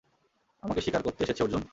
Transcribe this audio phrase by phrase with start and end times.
[0.63, 1.63] আমাকে শিকার করতে এসেছে, অর্জুন।